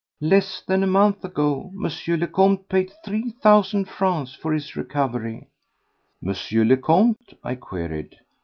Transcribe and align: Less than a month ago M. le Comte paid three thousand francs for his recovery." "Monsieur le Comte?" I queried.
Less 0.21 0.61
than 0.65 0.81
a 0.81 0.87
month 0.87 1.23
ago 1.23 1.71
M. 1.75 2.17
le 2.19 2.25
Comte 2.27 2.67
paid 2.67 2.91
three 3.05 3.29
thousand 3.39 3.87
francs 3.87 4.33
for 4.33 4.51
his 4.51 4.75
recovery." 4.75 5.47
"Monsieur 6.23 6.65
le 6.65 6.77
Comte?" 6.77 7.37
I 7.43 7.53
queried. 7.53 8.17